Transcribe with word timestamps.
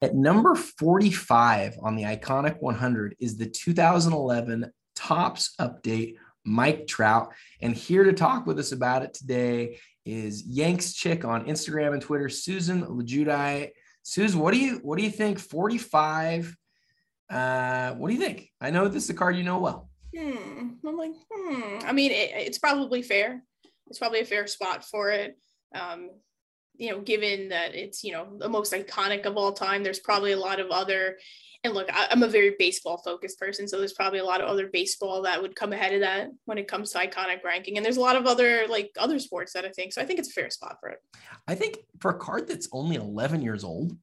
At 0.00 0.14
number 0.14 0.54
45 0.54 1.78
on 1.82 1.96
the 1.96 2.04
Iconic 2.04 2.60
100 2.60 3.16
is 3.18 3.36
the 3.36 3.46
2011 3.46 4.70
Topps 4.94 5.54
Update 5.60 6.14
Mike 6.44 6.86
Trout. 6.86 7.32
And 7.60 7.74
here 7.74 8.04
to 8.04 8.12
talk 8.12 8.46
with 8.46 8.60
us 8.60 8.70
about 8.70 9.02
it 9.02 9.12
today 9.12 9.78
is 10.04 10.44
Yanks 10.44 10.94
Chick 10.94 11.24
on 11.24 11.46
Instagram 11.46 11.94
and 11.94 12.02
Twitter, 12.02 12.28
Susan 12.28 12.84
Lejudi. 12.84 13.70
Susan, 14.04 14.38
what 14.38 14.54
do 14.54 14.60
you 14.60 14.76
what 14.82 14.98
do 14.98 15.04
you 15.04 15.10
think? 15.10 15.40
45. 15.40 16.56
Uh, 17.28 17.92
what 17.94 18.08
do 18.08 18.14
you 18.14 18.20
think? 18.20 18.50
I 18.60 18.70
know 18.70 18.86
this 18.86 19.04
is 19.04 19.10
a 19.10 19.14
card 19.14 19.36
you 19.36 19.42
know 19.42 19.58
well. 19.58 19.90
Hmm. 20.16 20.68
I'm 20.86 20.96
like, 20.96 21.12
hmm. 21.30 21.78
I 21.84 21.92
mean, 21.92 22.12
it, 22.12 22.30
it's 22.34 22.58
probably 22.58 23.02
fair. 23.02 23.42
It's 23.88 23.98
probably 23.98 24.20
a 24.20 24.24
fair 24.24 24.46
spot 24.46 24.84
for 24.84 25.10
it. 25.10 25.36
Um, 25.74 26.10
you 26.78 26.90
know, 26.90 27.00
given 27.00 27.48
that 27.50 27.74
it's, 27.74 28.02
you 28.02 28.12
know, 28.12 28.28
the 28.38 28.48
most 28.48 28.72
iconic 28.72 29.26
of 29.26 29.36
all 29.36 29.52
time, 29.52 29.82
there's 29.82 29.98
probably 29.98 30.32
a 30.32 30.38
lot 30.38 30.60
of 30.60 30.70
other, 30.70 31.18
and 31.64 31.74
look, 31.74 31.88
I, 31.92 32.06
am 32.10 32.22
a 32.22 32.28
very 32.28 32.54
baseball 32.58 32.98
focused 32.98 33.38
person. 33.38 33.66
So 33.66 33.78
there's 33.78 33.92
probably 33.92 34.20
a 34.20 34.24
lot 34.24 34.40
of 34.40 34.48
other 34.48 34.68
baseball 34.68 35.22
that 35.22 35.42
would 35.42 35.56
come 35.56 35.72
ahead 35.72 35.92
of 35.92 36.00
that 36.00 36.28
when 36.44 36.56
it 36.56 36.68
comes 36.68 36.92
to 36.92 36.98
iconic 36.98 37.42
ranking. 37.44 37.76
And 37.76 37.84
there's 37.84 37.96
a 37.96 38.00
lot 38.00 38.16
of 38.16 38.26
other, 38.26 38.66
like 38.68 38.90
other 38.96 39.18
sports 39.18 39.52
that 39.52 39.64
I 39.64 39.70
think. 39.70 39.92
So 39.92 40.00
I 40.00 40.04
think 40.04 40.20
it's 40.20 40.28
a 40.30 40.32
fair 40.32 40.50
spot 40.50 40.76
for 40.80 40.88
it. 40.90 40.98
I 41.48 41.56
think 41.56 41.78
for 41.98 42.12
a 42.12 42.18
card 42.18 42.46
that's 42.46 42.68
only 42.72 42.96
11 42.96 43.42
years 43.42 43.64
old, 43.64 43.96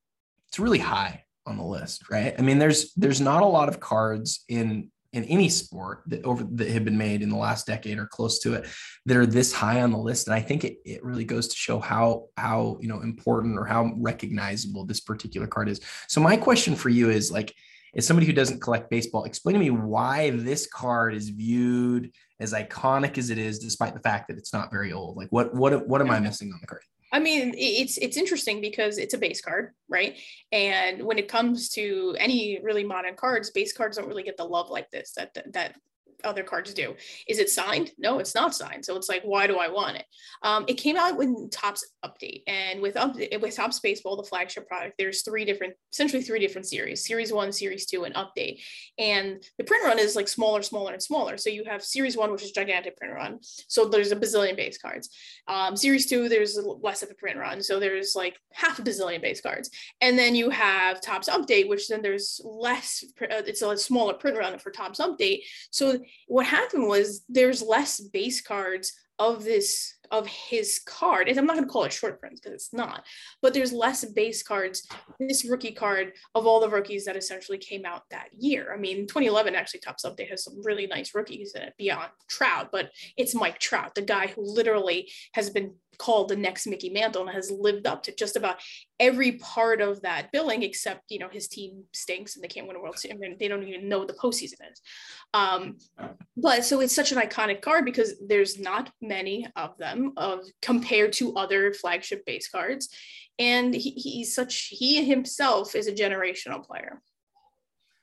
it's 0.49 0.59
really 0.59 0.79
high 0.79 1.23
on 1.45 1.57
the 1.57 1.63
list, 1.63 2.09
right? 2.09 2.35
I 2.37 2.41
mean, 2.41 2.59
there's 2.59 2.93
there's 2.93 3.21
not 3.21 3.43
a 3.43 3.47
lot 3.47 3.69
of 3.69 3.79
cards 3.79 4.43
in 4.49 4.91
in 5.15 5.23
any 5.25 5.47
sport 5.47 6.01
that 6.07 6.23
over 6.25 6.43
that 6.43 6.67
have 6.67 6.83
been 6.83 6.97
made 6.97 7.21
in 7.21 7.29
the 7.29 7.37
last 7.37 7.65
decade 7.65 7.97
or 7.97 8.05
close 8.05 8.37
to 8.39 8.53
it 8.53 8.67
that 9.05 9.15
are 9.15 9.25
this 9.25 9.53
high 9.53 9.81
on 9.81 9.91
the 9.91 9.97
list. 9.97 10.27
And 10.27 10.35
i 10.35 10.41
think 10.41 10.65
it, 10.65 10.77
it 10.85 11.03
really 11.03 11.23
goes 11.23 11.47
to 11.47 11.55
show 11.55 11.79
how 11.79 12.25
how 12.37 12.77
you 12.81 12.89
know 12.89 12.99
important 12.99 13.57
or 13.57 13.65
how 13.65 13.93
recognizable 13.95 14.85
this 14.85 14.99
particular 14.99 15.47
card 15.47 15.69
is. 15.69 15.79
So 16.07 16.19
my 16.19 16.35
question 16.35 16.75
for 16.75 16.89
you 16.89 17.09
is 17.09 17.31
like 17.31 17.55
as 17.95 18.05
somebody 18.05 18.27
who 18.27 18.33
doesn't 18.33 18.59
collect 18.59 18.89
baseball 18.89 19.23
explain 19.23 19.53
to 19.53 19.59
me 19.59 19.69
why 19.69 20.31
this 20.31 20.67
card 20.67 21.15
is 21.15 21.29
viewed 21.29 22.11
as 22.41 22.51
iconic 22.51 23.17
as 23.17 23.29
it 23.29 23.37
is 23.37 23.57
despite 23.57 23.93
the 23.93 24.01
fact 24.01 24.27
that 24.27 24.37
it's 24.37 24.51
not 24.51 24.69
very 24.69 24.91
old. 24.91 25.15
Like 25.15 25.29
what 25.29 25.55
what 25.55 25.87
what 25.87 26.01
am 26.01 26.11
i 26.11 26.19
missing 26.19 26.51
on 26.51 26.59
the 26.59 26.67
card 26.67 26.81
I 27.15 27.19
mean, 27.19 27.55
it's 27.57 27.97
it's 27.97 28.17
interesting 28.17 28.59
because 28.59 28.97
it's 28.97 29.13
a 29.13 29.17
base 29.17 29.39
card, 29.39 29.71
right? 29.87 30.17
And 30.51 31.01
when 31.03 31.17
it 31.17 31.29
comes 31.29 31.69
to 31.69 32.13
any 32.19 32.59
really 32.61 32.83
modern 32.83 33.15
cards, 33.15 33.51
base 33.51 33.71
cards 33.71 33.95
don't 33.95 34.09
really 34.09 34.23
get 34.23 34.35
the 34.35 34.43
love 34.43 34.69
like 34.69 34.91
this 34.91 35.13
that 35.13 35.33
that 35.53 35.75
other 36.23 36.43
cards 36.43 36.73
do. 36.73 36.95
Is 37.27 37.39
it 37.39 37.49
signed? 37.49 37.91
No, 37.97 38.19
it's 38.19 38.35
not 38.35 38.55
signed. 38.55 38.85
So 38.85 38.95
it's 38.95 39.09
like, 39.09 39.23
why 39.23 39.47
do 39.47 39.57
I 39.57 39.67
want 39.67 39.97
it? 39.97 40.05
Um, 40.43 40.65
it 40.67 40.75
came 40.75 40.97
out 40.97 41.17
when 41.17 41.49
Topps 41.49 41.85
update, 42.03 42.43
and 42.47 42.81
with 42.81 42.97
up 42.97 43.15
with 43.15 43.55
Topps 43.55 43.79
Baseball, 43.79 44.15
the 44.15 44.23
flagship 44.23 44.67
product, 44.67 44.95
there's 44.97 45.21
three 45.21 45.45
different, 45.45 45.73
essentially 45.93 46.21
three 46.23 46.39
different 46.39 46.67
series: 46.67 47.05
Series 47.05 47.31
One, 47.31 47.51
Series 47.51 47.85
Two, 47.85 48.03
and 48.03 48.15
Update. 48.15 48.61
And 48.97 49.43
the 49.57 49.63
print 49.63 49.85
run 49.85 49.99
is 49.99 50.15
like 50.15 50.27
smaller, 50.27 50.61
smaller, 50.61 50.93
and 50.93 51.01
smaller. 51.01 51.37
So 51.37 51.49
you 51.49 51.63
have 51.65 51.83
Series 51.83 52.17
One, 52.17 52.31
which 52.31 52.43
is 52.43 52.51
gigantic 52.51 52.97
print 52.97 53.13
run. 53.13 53.39
So 53.41 53.85
there's 53.85 54.11
a 54.11 54.15
bazillion 54.15 54.55
base 54.55 54.77
cards. 54.77 55.09
Um, 55.47 55.75
series 55.75 56.05
Two, 56.05 56.29
there's 56.29 56.57
less 56.57 57.03
of 57.03 57.09
a 57.11 57.15
print 57.15 57.37
run. 57.37 57.61
So 57.61 57.79
there's 57.79 58.13
like 58.15 58.39
half 58.53 58.79
a 58.79 58.81
bazillion 58.81 59.21
base 59.21 59.41
cards. 59.41 59.69
And 60.01 60.17
then 60.17 60.35
you 60.35 60.49
have 60.49 61.01
Topps 61.01 61.29
Update, 61.29 61.67
which 61.67 61.87
then 61.87 62.01
there's 62.01 62.41
less. 62.43 63.03
Uh, 63.21 63.41
it's 63.45 63.61
a 63.61 63.77
smaller 63.77 64.13
print 64.13 64.37
run 64.37 64.57
for 64.59 64.71
Topps 64.71 64.99
Update. 64.99 65.41
So 65.71 65.99
what 66.27 66.45
happened 66.45 66.87
was 66.87 67.23
there's 67.29 67.61
less 67.61 67.99
base 67.99 68.41
cards 68.41 68.93
of 69.19 69.43
this 69.43 69.93
of 70.11 70.27
his 70.27 70.81
card. 70.85 71.27
And 71.27 71.39
i'm 71.39 71.45
not 71.45 71.55
going 71.55 71.65
to 71.65 71.71
call 71.71 71.85
it 71.85 71.93
short 71.93 72.19
prints 72.19 72.39
because 72.39 72.53
it's 72.53 72.73
not 72.73 73.05
but 73.41 73.53
there's 73.53 73.73
less 73.73 74.05
base 74.05 74.43
cards 74.43 74.87
this 75.19 75.45
rookie 75.45 75.71
card 75.71 76.13
of 76.35 76.45
all 76.45 76.59
the 76.59 76.69
rookies 76.69 77.05
that 77.05 77.15
essentially 77.15 77.57
came 77.57 77.85
out 77.85 78.03
that 78.11 78.27
year. 78.37 78.73
I 78.73 78.77
mean 78.77 79.07
2011 79.07 79.55
actually 79.55 79.79
Topps 79.79 80.05
update 80.05 80.29
has 80.29 80.43
some 80.43 80.61
really 80.63 80.87
nice 80.87 81.15
rookies 81.15 81.53
in 81.55 81.63
it 81.63 81.73
beyond 81.77 82.09
trout 82.27 82.69
but 82.71 82.91
it's 83.17 83.35
mike 83.35 83.59
trout 83.59 83.95
the 83.95 84.01
guy 84.01 84.27
who 84.27 84.41
literally 84.43 85.11
has 85.33 85.49
been 85.49 85.75
called 85.97 86.29
the 86.29 86.35
next 86.35 86.67
Mickey 86.67 86.89
Mantle 86.89 87.21
and 87.21 87.31
has 87.31 87.49
lived 87.49 87.87
up 87.87 88.03
to 88.03 88.15
just 88.15 88.35
about 88.35 88.57
every 88.99 89.33
part 89.33 89.81
of 89.81 90.01
that 90.01 90.31
billing, 90.31 90.63
except 90.63 91.03
you 91.09 91.19
know 91.19 91.29
his 91.29 91.47
team 91.47 91.83
stinks 91.93 92.35
and 92.35 92.43
they 92.43 92.47
can't 92.47 92.67
win 92.67 92.75
a 92.75 92.81
World 92.81 92.97
Series. 92.97 93.17
I 93.17 93.19
mean, 93.19 93.37
they 93.39 93.47
don't 93.47 93.63
even 93.63 93.89
know 93.89 93.99
what 93.99 94.07
the 94.07 94.13
postseason 94.13 94.59
is. 94.71 94.81
Um, 95.33 95.77
but 96.37 96.63
so 96.63 96.81
it's 96.81 96.95
such 96.95 97.11
an 97.11 97.17
iconic 97.17 97.61
card 97.61 97.85
because 97.85 98.13
there's 98.25 98.59
not 98.59 98.91
many 99.01 99.47
of 99.55 99.77
them 99.77 100.13
of 100.17 100.45
compared 100.61 101.13
to 101.13 101.35
other 101.35 101.73
flagship 101.73 102.25
base 102.25 102.47
cards, 102.49 102.89
and 103.39 103.73
he, 103.73 103.91
he's 103.91 104.33
such 104.33 104.67
he 104.71 105.03
himself 105.05 105.75
is 105.75 105.87
a 105.87 105.93
generational 105.93 106.63
player. 106.63 107.01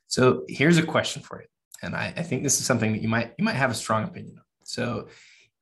So 0.09 0.45
here's 0.49 0.79
a 0.79 0.83
question 0.83 1.23
for 1.23 1.41
you, 1.41 1.49
and 1.83 1.97
I, 1.97 2.13
I 2.17 2.23
think 2.23 2.43
this 2.43 2.61
is 2.61 2.67
something 2.67 2.93
that 2.93 3.03
you 3.03 3.09
might 3.09 3.33
you 3.39 3.45
might 3.45 3.57
have 3.57 3.71
a 3.71 3.75
strong 3.75 4.05
opinion 4.05 4.39
on. 4.39 4.45
So 4.65 5.09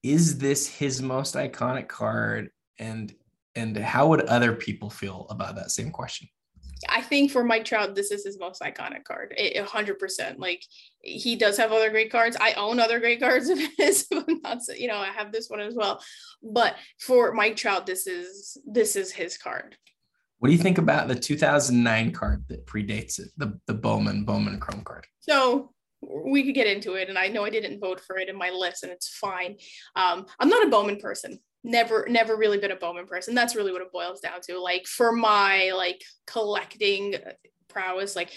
is 0.02 0.38
this 0.38 0.66
his 0.66 1.02
most 1.02 1.34
iconic 1.34 1.88
card 1.88 2.50
and 2.78 3.12
and 3.54 3.76
how 3.76 4.08
would 4.08 4.22
other 4.22 4.52
people 4.52 4.90
feel 4.90 5.26
about 5.30 5.56
that 5.56 5.70
same 5.70 5.90
question 5.90 6.28
I 6.88 7.02
think 7.02 7.30
for 7.30 7.44
Mike 7.44 7.64
Trout, 7.64 7.94
this 7.94 8.10
is 8.10 8.24
his 8.24 8.38
most 8.38 8.62
iconic 8.62 9.04
card. 9.04 9.34
A 9.36 9.60
hundred 9.62 9.98
percent. 9.98 10.38
Like 10.38 10.64
he 11.02 11.36
does 11.36 11.56
have 11.58 11.72
other 11.72 11.90
great 11.90 12.10
cards. 12.10 12.36
I 12.40 12.54
own 12.54 12.80
other 12.80 13.00
great 13.00 13.20
cards 13.20 13.48
of 13.48 13.58
his. 13.78 14.06
not, 14.10 14.60
you 14.78 14.88
know, 14.88 14.96
I 14.96 15.08
have 15.08 15.32
this 15.32 15.50
one 15.50 15.60
as 15.60 15.74
well. 15.74 16.02
But 16.42 16.76
for 16.98 17.32
Mike 17.32 17.56
Trout, 17.56 17.86
this 17.86 18.06
is 18.06 18.56
this 18.66 18.96
is 18.96 19.12
his 19.12 19.36
card. 19.36 19.76
What 20.38 20.48
do 20.48 20.54
you 20.54 20.62
think 20.62 20.78
about 20.78 21.08
the 21.08 21.14
2009 21.14 22.12
card 22.12 22.46
that 22.48 22.66
predates 22.66 23.18
it, 23.18 23.28
the 23.36 23.60
the 23.66 23.74
Bowman 23.74 24.24
Bowman 24.24 24.58
Chrome 24.58 24.82
card? 24.84 25.06
So 25.18 25.72
we 26.02 26.44
could 26.44 26.54
get 26.54 26.66
into 26.66 26.94
it 26.94 27.10
and 27.10 27.18
i 27.18 27.28
know 27.28 27.44
i 27.44 27.50
didn't 27.50 27.78
vote 27.78 28.00
for 28.00 28.16
it 28.16 28.30
in 28.30 28.34
my 28.34 28.48
list 28.48 28.82
and 28.82 28.90
it's 28.90 29.08
fine 29.08 29.54
um, 29.96 30.24
i'm 30.38 30.48
not 30.48 30.66
a 30.66 30.70
bowman 30.70 30.96
person 30.96 31.38
never 31.62 32.06
never 32.08 32.36
really 32.36 32.58
been 32.58 32.70
a 32.70 32.76
bowman 32.76 33.06
person 33.06 33.34
that's 33.34 33.54
really 33.54 33.72
what 33.72 33.82
it 33.82 33.92
boils 33.92 34.20
down 34.20 34.40
to 34.40 34.58
like 34.58 34.86
for 34.86 35.12
my 35.12 35.72
like 35.76 36.02
collecting 36.26 37.14
uh, 37.14 37.32
prowess 37.68 38.16
like 38.16 38.30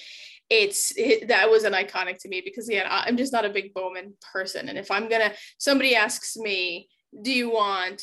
it's 0.50 0.92
it, 0.98 1.30
that 1.30 1.50
was 1.50 1.64
an 1.64 1.74
iconic 1.74 2.18
to 2.20 2.28
me 2.28 2.42
because 2.44 2.70
yeah 2.70 2.86
i'm 3.06 3.18
just 3.18 3.32
not 3.32 3.46
a 3.46 3.50
big 3.50 3.74
bowman 3.74 4.14
person 4.34 4.68
and 4.68 4.78
if 4.78 4.92
i'm 4.92 5.08
gonna 5.08 5.32
somebody 5.58 5.96
asks 5.96 6.36
me 6.36 6.88
do 7.22 7.32
you 7.32 7.50
want 7.50 8.02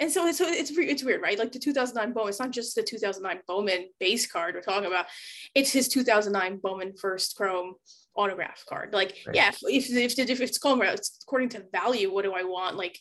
and 0.00 0.10
so, 0.10 0.30
so 0.30 0.46
it's 0.46 0.70
it's 0.70 1.02
weird, 1.02 1.22
right? 1.22 1.38
Like 1.38 1.50
the 1.50 1.58
2009 1.58 2.12
Bowman, 2.12 2.28
it's 2.28 2.38
not 2.38 2.52
just 2.52 2.76
the 2.76 2.82
2009 2.82 3.42
Bowman 3.48 3.88
base 3.98 4.30
card 4.30 4.54
we're 4.54 4.60
talking 4.60 4.86
about. 4.86 5.06
It's 5.54 5.72
his 5.72 5.88
2009 5.88 6.60
Bowman 6.62 6.94
first 6.96 7.36
chrome 7.36 7.74
autograph 8.14 8.64
card. 8.68 8.92
Like, 8.92 9.16
right. 9.26 9.34
yeah, 9.34 9.48
if, 9.48 9.58
if, 9.90 10.18
if, 10.18 10.30
if 10.30 10.40
it's 10.40 10.58
going 10.58 10.80
it's 10.82 11.18
according 11.22 11.48
to 11.50 11.64
value, 11.72 12.12
what 12.12 12.24
do 12.24 12.32
I 12.32 12.44
want? 12.44 12.76
Like 12.76 12.98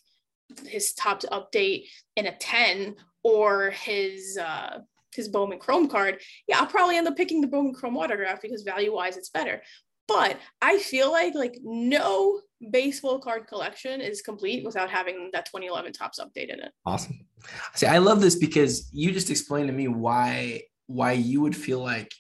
his 0.66 0.94
Topps 0.94 1.25
update 1.31 1.85
in 2.16 2.28
a 2.28 2.35
10 2.35 2.96
or 3.24 3.72
his 3.72 4.38
uh 4.38 4.80
his 5.16 5.28
Bowman 5.28 5.58
Chrome 5.58 5.88
card, 5.88 6.22
yeah, 6.47 6.59
I'll 6.59 6.68
probably 6.68 6.96
end 6.96 7.08
up 7.08 7.18
picking 7.18 7.41
the 7.41 7.47
Bowman 7.47 7.74
Chrome 7.74 7.97
autograph 7.97 8.41
because 8.41 8.62
value 8.62 8.94
wise 8.94 9.18
it's 9.18 9.30
better. 9.30 9.62
But 10.07 10.38
I 10.62 10.78
feel 10.78 11.12
like 11.12 11.34
like 11.36 11.57
no 11.63 12.41
baseball 12.72 13.19
card 13.19 13.47
collection 13.47 14.00
is 14.00 14.22
complete 14.22 14.63
without 14.63 14.90
having 14.90 15.30
that 15.34 15.46
2011 15.46 15.94
topps 15.94 16.19
update 16.19 16.53
in 16.53 16.59
it. 16.59 16.72
Awesome. 16.86 17.25
See, 17.74 17.88
I 17.88 17.97
love 17.97 18.22
this 18.22 18.36
because 18.36 18.90
you 18.94 19.12
just 19.12 19.30
explained 19.30 19.68
to 19.68 19.74
me 19.74 19.88
why 19.88 20.63
why 20.86 21.12
you 21.12 21.41
would 21.41 21.56
feel 21.56 21.80
like 21.80 22.12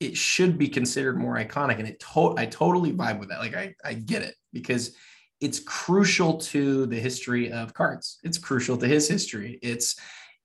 it 0.00 0.16
should 0.16 0.58
be 0.58 0.68
considered 0.68 1.16
more 1.18 1.36
iconic 1.36 1.78
and 1.78 1.88
it 1.88 1.98
to- 2.00 2.34
i 2.36 2.44
totally 2.44 2.92
vibe 2.92 3.18
with 3.18 3.30
that 3.30 3.38
like 3.38 3.54
I, 3.54 3.74
I 3.84 3.94
get 3.94 4.22
it 4.22 4.34
because 4.52 4.94
it's 5.40 5.60
crucial 5.60 6.38
to 6.38 6.86
the 6.86 6.98
history 6.98 7.52
of 7.52 7.74
cards. 7.74 8.18
It's 8.22 8.38
crucial 8.38 8.76
to 8.78 8.86
his 8.86 9.08
history. 9.08 9.58
It's 9.62 9.96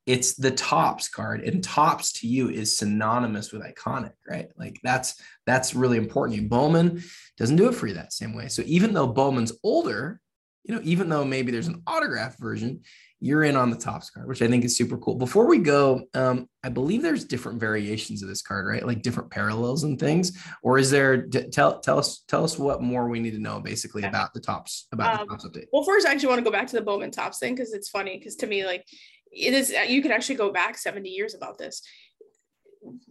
it's 0.08 0.34
the 0.34 0.52
topps 0.52 1.08
card 1.08 1.42
and 1.42 1.64
topps 1.64 2.12
to 2.14 2.28
you 2.28 2.50
is 2.50 2.76
synonymous 2.76 3.52
with 3.52 3.62
iconic 3.62 4.14
right? 4.28 4.50
Like 4.58 4.80
that's 4.84 5.22
that's 5.46 5.76
really 5.76 5.98
important. 5.98 6.50
Bowman 6.50 7.04
doesn't 7.38 7.56
do 7.56 7.70
it 7.70 7.76
for 7.76 7.88
you 7.88 7.94
that 7.94 8.14
same 8.14 8.34
way. 8.34 8.48
So 8.48 8.64
even 8.66 8.94
though 8.94 9.08
bowman's 9.08 9.54
older 9.64 10.20
you 10.64 10.76
know 10.76 10.82
even 10.84 11.10
though 11.10 11.26
maybe 11.26 11.52
there's 11.52 11.68
an 11.68 11.82
autograph 11.88 12.38
version 12.38 12.82
you're 13.24 13.44
in 13.44 13.56
on 13.56 13.70
the 13.70 13.78
topps 13.78 14.10
card, 14.10 14.28
which 14.28 14.42
I 14.42 14.48
think 14.48 14.66
is 14.66 14.76
super 14.76 14.98
cool. 14.98 15.14
Before 15.14 15.46
we 15.46 15.60
go, 15.60 16.08
um, 16.16 16.50
I 16.64 16.70
believe 16.70 17.04
there's 17.04 17.24
different 17.24 17.60
variations 17.60 18.24
of 18.24 18.30
this 18.30 18.42
card, 18.42 18.66
right? 18.66 18.86
Like 18.86 19.04
different 19.04 19.30
parallels 19.30 19.84
and 19.84 20.00
things. 20.00 20.44
Or 20.64 20.80
is 20.80 20.90
there? 20.90 21.28
Tell 21.28 21.80
tell 21.80 22.00
us 22.00 22.24
tell 22.28 22.44
us 22.44 22.58
what 22.58 22.82
more 22.82 23.08
we 23.08 23.20
need 23.20 23.32
to 23.32 23.40
know, 23.40 23.60
basically, 23.60 24.04
about 24.04 24.34
the 24.34 24.40
topps 24.40 24.88
about 24.92 25.20
um, 25.20 25.28
the 25.28 25.32
Topps 25.32 25.48
update. 25.48 25.66
Well, 25.72 25.84
first, 25.84 26.08
I 26.08 26.12
actually 26.12 26.30
want 26.30 26.40
to 26.40 26.44
go 26.44 26.52
back 26.52 26.68
to 26.68 26.76
the 26.76 26.82
Bowman 26.82 27.12
topps 27.12 27.38
thing 27.38 27.54
because 27.54 27.74
it's 27.74 27.90
funny. 27.90 28.18
Because 28.18 28.36
to 28.38 28.48
me, 28.48 28.66
like 28.66 28.88
it 29.32 29.54
is, 29.54 29.72
you 29.88 30.02
can 30.02 30.12
actually 30.12 30.36
go 30.36 30.52
back 30.52 30.78
70 30.78 31.08
years 31.08 31.36
about 31.36 31.60
this. 31.60 31.84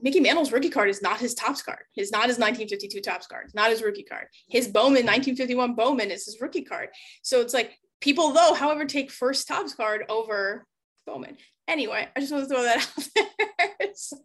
Mickey 0.01 0.21
Mantle's 0.21 0.53
rookie 0.53 0.71
card 0.71 0.89
is 0.89 1.03
not 1.03 1.21
his 1.21 1.35
topps 1.35 1.63
card. 1.63 1.81
It's 1.97 2.13
not 2.13 2.29
his 2.29 2.39
1952 2.39 3.01
topps 3.01 3.27
card. 3.27 3.47
It's 3.47 3.55
not 3.55 3.71
his 3.71 3.83
rookie 3.83 4.03
card. 4.03 4.27
His 4.49 4.69
Bowman 4.69 5.07
1951 5.07 5.75
Bowman 5.75 6.11
is 6.11 6.25
his 6.25 6.39
rookie 6.41 6.63
card. 6.63 6.89
So 7.23 7.41
it's 7.41 7.55
like 7.55 7.79
People, 8.01 8.33
though, 8.33 8.55
however, 8.55 8.87
take 8.87 9.11
first 9.11 9.47
topps 9.47 9.75
card 9.75 10.05
over 10.09 10.67
Bowman. 11.07 11.37
Anyway, 11.69 12.09
I 12.17 12.21
just 12.21 12.33
want 12.33 12.49
to 12.49 12.55
throw 12.55 12.63
that 12.63 12.79
out 12.99 13.09
there. 13.79 13.89
so, 13.95 14.17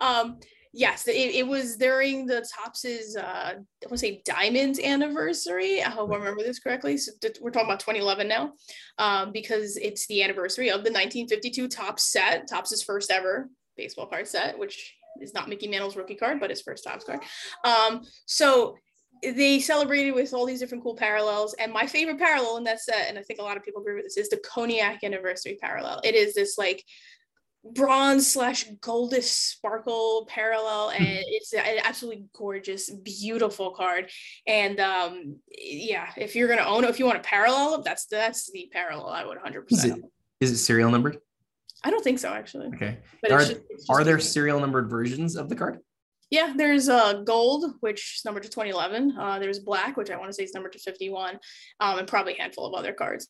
um, 0.00 0.38
Yes, 0.72 1.08
it, 1.08 1.14
it 1.14 1.44
was 1.48 1.76
during 1.76 2.26
the 2.26 2.46
Topps' 2.54 3.16
uh, 3.16 3.22
I 3.24 3.54
want 3.54 3.64
to 3.90 3.98
say 3.98 4.22
Diamonds 4.24 4.78
anniversary. 4.78 5.82
I 5.82 5.90
hope 5.90 6.12
I 6.12 6.14
remember 6.14 6.44
this 6.44 6.60
correctly. 6.60 6.96
So 6.96 7.10
we're 7.40 7.50
talking 7.50 7.68
about 7.68 7.80
2011 7.80 8.28
now, 8.28 8.52
um, 8.96 9.32
because 9.32 9.76
it's 9.76 10.06
the 10.06 10.22
anniversary 10.22 10.68
of 10.68 10.84
the 10.84 10.92
1952 10.92 11.66
Topps 11.66 12.04
set, 12.04 12.46
Topps' 12.46 12.84
first 12.84 13.10
ever 13.10 13.50
baseball 13.76 14.06
card 14.06 14.26
set, 14.26 14.58
which 14.58 14.94
is 15.20 15.34
not 15.34 15.48
Mickey 15.48 15.68
Mantle's 15.68 15.96
rookie 15.96 16.14
card, 16.14 16.40
but 16.40 16.50
his 16.50 16.62
first 16.62 16.84
Topps 16.84 17.04
card. 17.04 17.20
Um, 17.64 18.02
so 18.26 18.76
they 19.22 19.60
celebrated 19.60 20.12
with 20.12 20.32
all 20.32 20.46
these 20.46 20.60
different 20.60 20.82
cool 20.82 20.96
parallels. 20.96 21.54
And 21.54 21.72
my 21.72 21.86
favorite 21.86 22.18
parallel 22.18 22.56
in 22.56 22.64
that 22.64 22.80
set, 22.80 23.08
and 23.08 23.18
I 23.18 23.22
think 23.22 23.40
a 23.40 23.42
lot 23.42 23.56
of 23.56 23.62
people 23.62 23.82
agree 23.82 23.94
with 23.94 24.04
this, 24.04 24.16
is 24.16 24.28
the 24.28 24.38
Cognac 24.38 25.04
anniversary 25.04 25.58
parallel. 25.60 26.00
It 26.04 26.14
is 26.14 26.34
this 26.34 26.56
like 26.56 26.84
bronze 27.74 28.32
slash 28.32 28.66
goldish 28.80 29.24
sparkle 29.24 30.26
parallel 30.30 30.90
and 30.90 31.04
it's 31.06 31.52
an 31.52 31.78
absolutely 31.84 32.24
gorgeous 32.32 32.88
beautiful 32.88 33.72
card 33.72 34.10
and 34.46 34.80
um 34.80 35.36
yeah 35.58 36.08
if 36.16 36.34
you're 36.34 36.48
gonna 36.48 36.62
own 36.62 36.84
it 36.84 36.90
if 36.90 36.98
you 36.98 37.04
want 37.04 37.18
a 37.18 37.22
parallel 37.22 37.82
that's 37.82 38.06
that's 38.06 38.50
the 38.52 38.70
parallel 38.72 39.10
i 39.10 39.22
would 39.22 39.36
100 39.36 39.66
is 39.70 39.84
it, 39.84 40.00
is 40.40 40.50
it 40.52 40.56
serial 40.56 40.90
numbered 40.90 41.18
i 41.84 41.90
don't 41.90 42.04
think 42.04 42.18
so 42.18 42.28
actually 42.28 42.66
okay 42.68 42.98
but 43.22 43.32
are, 43.32 43.40
just, 43.40 43.60
are 43.88 44.04
there 44.04 44.18
serial 44.18 44.60
numbered 44.60 44.88
versions 44.88 45.36
of 45.36 45.48
the 45.48 45.56
card 45.56 45.78
yeah, 46.32 46.54
there's 46.56 46.88
uh, 46.88 47.24
gold, 47.24 47.74
which 47.80 48.18
is 48.18 48.24
numbered 48.24 48.44
to 48.44 48.48
2011. 48.48 49.16
Uh, 49.18 49.40
there's 49.40 49.58
black, 49.58 49.96
which 49.96 50.10
I 50.10 50.16
want 50.16 50.28
to 50.28 50.32
say 50.32 50.44
is 50.44 50.54
numbered 50.54 50.70
to 50.74 50.78
51, 50.78 51.40
um, 51.80 51.98
and 51.98 52.06
probably 52.06 52.34
a 52.34 52.40
handful 52.40 52.66
of 52.66 52.74
other 52.74 52.92
cards 52.92 53.26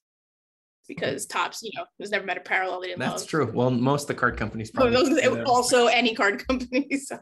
because 0.87 1.25
topps, 1.25 1.63
you 1.63 1.71
know, 1.77 1.85
was 1.99 2.11
never 2.11 2.27
met 2.27 2.37
a 2.37 2.41
parallel 2.41 2.81
they 2.81 2.89
didn't 2.89 2.99
That's 2.99 3.23
love. 3.23 3.29
true. 3.29 3.51
Well, 3.55 3.71
most 3.71 4.03
of 4.03 4.09
the 4.09 4.15
card 4.15 4.37
companies 4.37 4.71
probably 4.71 5.43
also 5.47 5.87
any 5.87 6.15
card 6.15 6.47
company. 6.47 6.89
So 6.99 7.19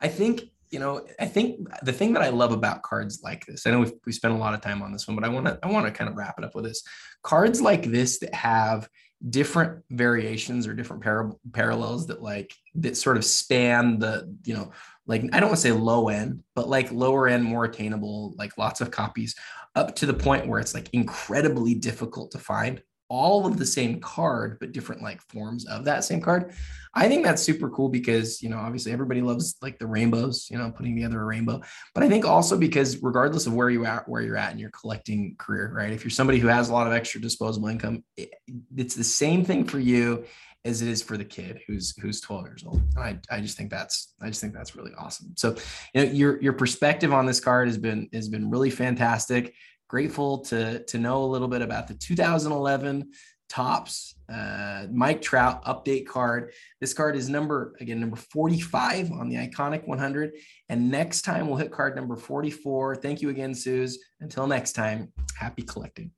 I 0.00 0.08
think 0.08 0.44
you 0.70 0.78
know, 0.78 1.04
I 1.18 1.26
think 1.26 1.68
the 1.82 1.92
thing 1.92 2.12
that 2.12 2.22
I 2.22 2.28
love 2.28 2.52
about 2.52 2.82
cards 2.82 3.22
like 3.24 3.44
this, 3.44 3.66
I 3.66 3.72
know 3.72 3.80
we've, 3.80 3.92
we 4.06 4.12
spent 4.12 4.34
a 4.34 4.36
lot 4.36 4.54
of 4.54 4.60
time 4.60 4.82
on 4.82 4.92
this 4.92 5.08
one, 5.08 5.16
but 5.16 5.24
I 5.24 5.28
want 5.28 5.46
to 5.46 5.58
I 5.62 5.70
want 5.70 5.86
to 5.86 5.92
kind 5.92 6.08
of 6.08 6.16
wrap 6.16 6.36
it 6.38 6.44
up 6.44 6.54
with 6.54 6.64
this. 6.64 6.82
Cards 7.22 7.60
like 7.60 7.84
this 7.84 8.20
that 8.20 8.34
have 8.34 8.88
different 9.28 9.84
variations 9.90 10.66
or 10.66 10.72
different 10.72 11.02
par- 11.02 11.32
parallels 11.52 12.06
that 12.06 12.22
like 12.22 12.54
that 12.76 12.96
sort 12.96 13.16
of 13.16 13.24
span 13.24 13.98
the 13.98 14.34
you 14.44 14.54
know 14.54 14.72
like 15.06 15.22
I 15.32 15.40
don't 15.40 15.48
want 15.48 15.56
to 15.56 15.62
say 15.62 15.72
low 15.72 16.08
end, 16.08 16.44
but 16.54 16.68
like 16.68 16.92
lower 16.92 17.26
end, 17.26 17.44
more 17.44 17.64
attainable, 17.64 18.32
like 18.38 18.56
lots 18.56 18.80
of 18.80 18.92
copies, 18.92 19.34
up 19.74 19.96
to 19.96 20.06
the 20.06 20.14
point 20.14 20.46
where 20.46 20.60
it's 20.60 20.72
like 20.72 20.88
incredibly 20.92 21.74
difficult 21.74 22.30
to 22.30 22.38
find 22.38 22.80
all 23.10 23.44
of 23.44 23.58
the 23.58 23.66
same 23.66 24.00
card, 24.00 24.56
but 24.60 24.72
different 24.72 25.02
like 25.02 25.20
forms 25.22 25.66
of 25.66 25.84
that 25.84 26.04
same 26.04 26.22
card. 26.22 26.54
I 26.94 27.08
think 27.08 27.24
that's 27.24 27.42
super 27.42 27.68
cool 27.68 27.88
because, 27.88 28.42
you 28.42 28.48
know, 28.48 28.58
obviously 28.58 28.92
everybody 28.92 29.20
loves 29.20 29.56
like 29.60 29.78
the 29.78 29.86
rainbows, 29.86 30.48
you 30.50 30.56
know, 30.56 30.70
putting 30.70 30.94
together 30.94 31.20
a 31.20 31.24
rainbow. 31.24 31.60
But 31.94 32.04
I 32.04 32.08
think 32.08 32.24
also 32.24 32.56
because 32.56 33.02
regardless 33.02 33.46
of 33.46 33.52
where 33.52 33.68
you 33.68 33.84
at, 33.84 34.08
where 34.08 34.22
you're 34.22 34.36
at 34.36 34.52
in 34.52 34.58
your 34.58 34.70
collecting 34.70 35.34
career, 35.38 35.72
right? 35.74 35.92
If 35.92 36.04
you're 36.04 36.10
somebody 36.10 36.38
who 36.38 36.48
has 36.48 36.68
a 36.68 36.72
lot 36.72 36.86
of 36.86 36.92
extra 36.92 37.20
disposable 37.20 37.68
income, 37.68 38.04
it, 38.16 38.30
it's 38.76 38.94
the 38.94 39.04
same 39.04 39.44
thing 39.44 39.64
for 39.64 39.80
you 39.80 40.24
as 40.64 40.82
it 40.82 40.88
is 40.88 41.02
for 41.02 41.16
the 41.16 41.24
kid 41.24 41.60
who's 41.66 41.96
who's 42.00 42.20
12 42.20 42.46
years 42.46 42.64
old. 42.66 42.82
And 42.96 42.98
I, 43.04 43.36
I 43.36 43.40
just 43.40 43.56
think 43.56 43.70
that's 43.70 44.14
I 44.20 44.28
just 44.28 44.40
think 44.40 44.52
that's 44.52 44.76
really 44.76 44.92
awesome. 44.96 45.32
So 45.36 45.56
you 45.94 46.04
know 46.04 46.12
your 46.12 46.40
your 46.42 46.52
perspective 46.52 47.12
on 47.12 47.26
this 47.26 47.40
card 47.40 47.68
has 47.68 47.78
been 47.78 48.08
has 48.12 48.28
been 48.28 48.50
really 48.50 48.70
fantastic 48.70 49.54
grateful 49.90 50.38
to 50.38 50.84
to 50.84 50.98
know 50.98 51.24
a 51.24 51.26
little 51.26 51.48
bit 51.48 51.62
about 51.62 51.88
the 51.88 51.94
2011 51.94 53.10
topps 53.48 54.14
uh, 54.32 54.86
Mike 54.92 55.20
Trout 55.20 55.64
update 55.64 56.06
card. 56.06 56.52
This 56.80 56.94
card 56.94 57.16
is 57.16 57.28
number 57.28 57.74
again 57.80 57.98
number 57.98 58.16
45 58.16 59.10
on 59.10 59.28
the 59.28 59.36
iconic 59.36 59.88
100. 59.88 60.32
And 60.68 60.90
next 60.90 61.22
time 61.22 61.48
we'll 61.48 61.56
hit 61.56 61.72
card 61.72 61.96
number 61.96 62.16
44. 62.16 62.96
Thank 62.96 63.20
you 63.20 63.30
again, 63.30 63.52
Suze. 63.52 63.98
Until 64.20 64.46
next 64.46 64.74
time, 64.74 65.12
happy 65.36 65.62
collecting. 65.62 66.12